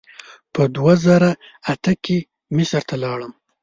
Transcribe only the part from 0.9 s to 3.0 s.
زره اته کې مصر ته